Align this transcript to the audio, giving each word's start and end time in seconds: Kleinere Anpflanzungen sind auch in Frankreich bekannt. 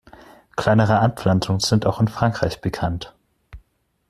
Kleinere 0.55 0.97
Anpflanzungen 0.97 1.59
sind 1.59 1.85
auch 1.85 1.99
in 2.01 2.07
Frankreich 2.07 2.59
bekannt. 2.59 3.13